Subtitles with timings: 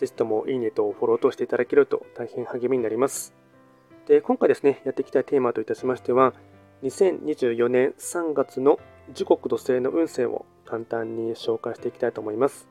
[0.00, 3.34] ぜひともいいねとフォローとしていただけると大変励みになります。
[4.06, 6.32] で、今回ですね、やっていきたいテーマといたしましては、
[6.84, 8.80] 2024年3月の
[9.12, 12.66] 時刻土星の運勢を簡単に紹介していきたいと思います。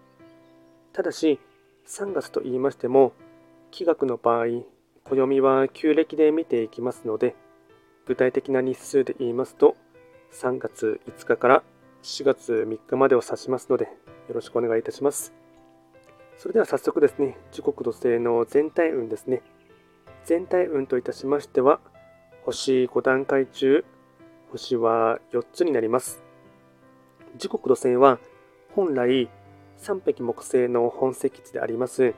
[0.91, 1.39] ただし、
[1.85, 3.13] 3月と言いましても、
[3.69, 4.63] 気学の場合、
[5.03, 7.35] 暦は旧暦で見ていきますので、
[8.07, 9.77] 具体的な日数で言いますと、
[10.33, 11.63] 3月5日から
[12.01, 13.89] 4月3日までを指しますので、よ
[14.33, 15.38] ろしくお願いいたします。
[16.39, 19.41] それでは早速ですね、時刻土星の全体運ですね。
[20.23, 21.81] 全体運といたしましては、
[22.45, 23.83] 星5段階中、
[24.49, 26.23] 星は4つになります。
[27.35, 28.19] 時刻土星は、
[28.73, 29.29] 本来、
[29.79, 32.13] 3匹木星の本石地であります、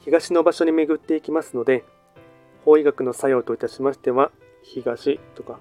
[0.00, 1.86] 東の場所に巡っていきますので、
[2.66, 5.58] 法医学の作用といたしましては、東とか、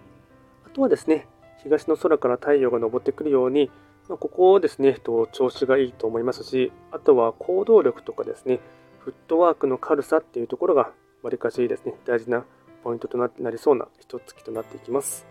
[0.65, 1.25] あとはですね、
[1.63, 3.71] 東の空から太陽が昇ってくるように、
[4.07, 8.59] ここをですね、調子がいいと思いますし、あとは行動力とかですね、
[8.99, 10.91] フットワークの軽さっていうところが、
[11.23, 12.45] わりかしですね、大事な
[12.83, 15.25] ポイントとなりそうな一月となっていきます。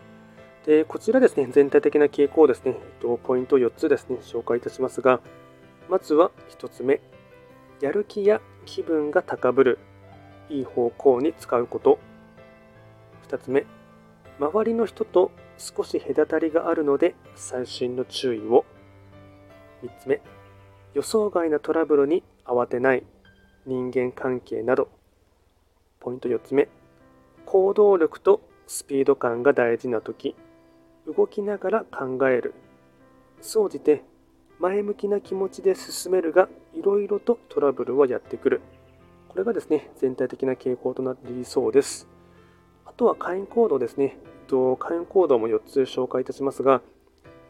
[0.65, 2.75] で、こちらですね、全体的な傾向をですね、
[3.23, 5.21] ポイント4つですね、紹介いたしますが、
[5.89, 7.01] まずは1つ目、
[7.79, 9.79] やる気や気分が高ぶる、
[10.49, 11.97] いい方向に使うこと。
[13.29, 13.65] 2つ目、
[14.39, 18.65] 周りの人と少し隔たりがあるので細心の注意を。
[19.83, 20.21] 3つ目、
[20.93, 23.03] 予想外なトラブルに慌てない
[23.65, 24.89] 人間関係など。
[25.99, 26.69] ポイント4つ目、
[27.45, 30.35] 行動力とスピード感が大事な時、
[31.07, 32.53] 動きながら考える。
[33.41, 34.03] 総じて
[34.59, 38.61] 前向きな気持ちで進めるが、いろいろとトラブルはやってくる。
[39.29, 42.07] これがですね、全体的な傾向となりそうです。
[42.97, 44.17] あとは会員行動ですね。
[44.49, 46.81] 会員行動も4つ紹介いたしますが、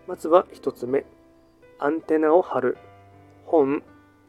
[0.06, 1.06] まずは1つ目、
[1.80, 2.78] アンテナを張る。
[3.46, 3.82] 本、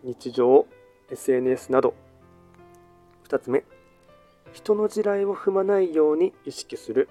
[0.05, 0.69] 日常、
[1.11, 1.95] SNS など。
[3.29, 3.65] 2つ目、
[4.53, 7.09] 人の地雷を踏まないように意識する。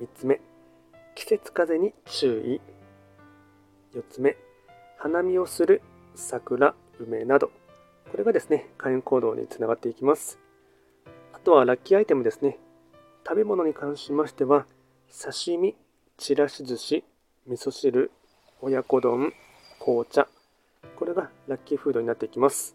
[0.00, 0.40] 3つ目、
[1.16, 2.60] 季節風に注意。
[3.98, 4.36] 4つ目、
[4.98, 5.82] 花見をする
[6.14, 7.50] 桜、梅など。
[8.12, 10.38] これがですね、会員行動につながっていきます。
[11.32, 12.60] あとはラッキーアイテムですね。
[13.28, 14.64] 食べ物に関しましては、
[15.12, 15.76] 刺身、
[16.16, 17.04] ちらし寿司、
[17.46, 18.10] 味噌汁、
[18.62, 19.34] 親子丼、
[19.78, 20.26] 紅茶。
[20.96, 22.74] これがラッキーフードになっていきます。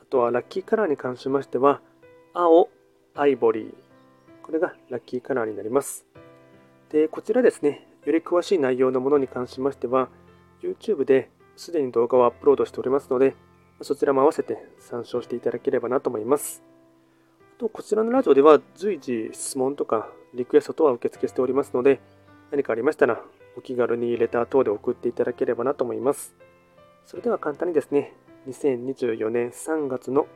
[0.00, 1.82] あとはラッキーカラーに関しましては、
[2.32, 2.70] 青、
[3.14, 3.74] アイボリー。
[4.42, 6.06] これがラッキーカラーになります。
[6.88, 10.08] で、こちらですね、より詳しい内容のものに関しましては、
[10.62, 13.34] YouTube ですでに動画をアップロードしておりますので、
[13.82, 16.62] そちらも合わせて参照していただければなと思います。
[17.60, 22.00] と、こちらのラジオでは随時質問とかリクエスト等は受付しておりますので、
[22.50, 23.20] 何かありましたら
[23.56, 26.34] お気軽にレター等で送っていただければなと思います。
[27.04, 28.14] それでは簡単にですね、
[28.48, 30.26] 2024年3月の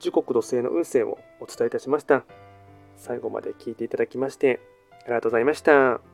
[0.00, 2.24] 時刻土星の運勢をお伝えいたしました。
[2.96, 4.60] 最後まで聞いていただきまして
[5.02, 6.13] ありがとうございました。